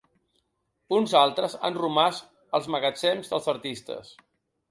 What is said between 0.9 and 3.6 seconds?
Uns altres, han romàs als magatzems dels